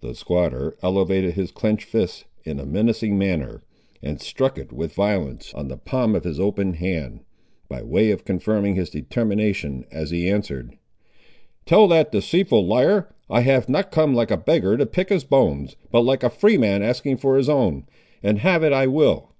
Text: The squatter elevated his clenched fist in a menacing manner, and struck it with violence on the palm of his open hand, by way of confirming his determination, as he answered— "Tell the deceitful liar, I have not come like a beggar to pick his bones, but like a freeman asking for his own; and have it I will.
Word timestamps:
The 0.00 0.16
squatter 0.16 0.76
elevated 0.82 1.34
his 1.34 1.52
clenched 1.52 1.84
fist 1.84 2.24
in 2.42 2.58
a 2.58 2.66
menacing 2.66 3.16
manner, 3.16 3.62
and 4.02 4.20
struck 4.20 4.58
it 4.58 4.72
with 4.72 4.92
violence 4.96 5.54
on 5.54 5.68
the 5.68 5.76
palm 5.76 6.16
of 6.16 6.24
his 6.24 6.40
open 6.40 6.72
hand, 6.72 7.20
by 7.68 7.80
way 7.84 8.10
of 8.10 8.24
confirming 8.24 8.74
his 8.74 8.90
determination, 8.90 9.84
as 9.92 10.10
he 10.10 10.28
answered— 10.28 10.76
"Tell 11.66 11.86
the 11.86 12.02
deceitful 12.02 12.66
liar, 12.66 13.14
I 13.30 13.42
have 13.42 13.68
not 13.68 13.92
come 13.92 14.12
like 14.12 14.32
a 14.32 14.36
beggar 14.36 14.76
to 14.76 14.86
pick 14.86 15.08
his 15.10 15.22
bones, 15.22 15.76
but 15.92 16.00
like 16.00 16.24
a 16.24 16.30
freeman 16.30 16.82
asking 16.82 17.18
for 17.18 17.36
his 17.36 17.48
own; 17.48 17.86
and 18.24 18.40
have 18.40 18.64
it 18.64 18.72
I 18.72 18.88
will. 18.88 19.30